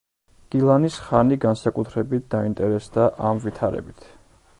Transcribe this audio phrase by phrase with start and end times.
[0.53, 4.09] გილანის ხანი განსაკუთრებით დაინტერესდა ამ ვითარებით.